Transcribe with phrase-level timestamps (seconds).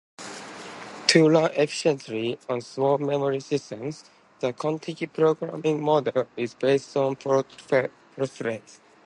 [1.09, 4.05] To run efficiently on small-memory systems,
[4.39, 8.79] the Contiki programming model is based on protothreads.